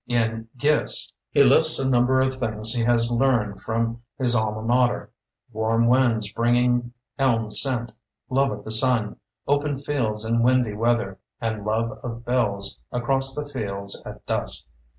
[0.07, 4.63] In "Gif ts"^ he lists a number of things he has learned from his alma
[4.63, 5.11] mater:
[5.53, 7.91] warm winds bringing elm scent;
[8.27, 9.17] love of the sun,
[9.47, 14.65] open fields and windy weather, and love of bells across the fields at dusk.